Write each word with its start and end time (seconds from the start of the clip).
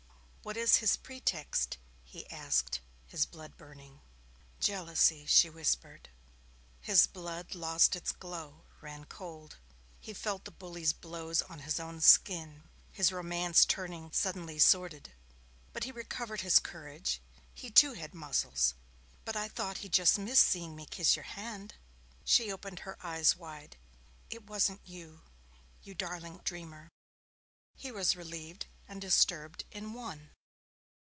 'What 0.43 0.57
is 0.57 0.77
his 0.77 0.97
pretext?' 0.97 1.77
he 2.03 2.27
asked, 2.31 2.79
his 3.05 3.27
blood 3.27 3.57
burning. 3.57 4.01
'Jealousy,' 4.59 5.27
she 5.27 5.51
whispered. 5.51 6.09
His 6.81 7.05
blood 7.05 7.53
lost 7.53 7.95
its 7.95 8.11
glow, 8.11 8.63
ran 8.81 9.05
cold. 9.05 9.57
He 9.99 10.15
felt 10.15 10.45
the 10.45 10.49
bully's 10.51 10.93
blows 10.93 11.43
on 11.43 11.59
his 11.59 11.79
own 11.79 12.01
skin, 12.01 12.63
his 12.91 13.11
romance 13.11 13.65
turning 13.65 14.11
suddenly 14.13 14.57
sordid. 14.57 15.13
But 15.73 15.83
he 15.83 15.91
recovered 15.91 16.41
his 16.41 16.57
courage. 16.57 17.21
He, 17.53 17.69
too, 17.69 17.93
had 17.93 18.15
muscles. 18.15 18.73
'But 19.23 19.35
I 19.35 19.47
thought 19.47 19.77
he 19.85 19.89
just 19.89 20.17
missed 20.17 20.47
seeing 20.47 20.75
me 20.75 20.87
kiss 20.87 21.15
your 21.15 21.21
hand.' 21.23 21.75
She 22.25 22.51
opened 22.51 22.79
her 22.79 22.97
eyes 23.05 23.35
wide. 23.37 23.77
'It 24.31 24.45
wasn't 24.47 24.81
you, 24.85 25.21
you 25.83 25.93
darling 25.93 26.33
old 26.33 26.43
dreamer.' 26.45 26.89
He 27.75 27.91
was 27.91 28.15
relieved 28.15 28.65
and 28.87 28.99
disturbed 28.99 29.63
in 29.71 29.93
one. 29.93 30.29